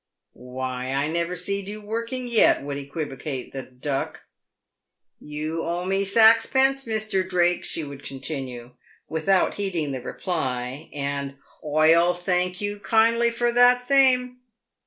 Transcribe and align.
"Why, 0.33 0.93
I 0.93 1.09
never 1.09 1.35
seed 1.35 1.67
you 1.67 1.79
working 1.79 2.27
vet!" 2.27 2.63
would 2.63 2.79
equivocate 2.79 3.53
the 3.53 3.61
Duck." 3.61 4.21
You 5.19 5.63
owe 5.63 5.85
me 5.85 6.03
saxpence, 6.05 6.85
Mr. 6.85 7.29
Drake," 7.29 7.63
she 7.63 7.83
would 7.83 8.01
continue, 8.03 8.71
without 9.07 9.53
heeding 9.53 9.91
the 9.91 10.01
reply," 10.01 10.89
and 10.91 11.35
oi'll 11.63 12.15
thank 12.15 12.59
you 12.61 12.79
kindly 12.79 13.29
for 13.29 13.51
that 13.51 13.83
same." 13.87 14.39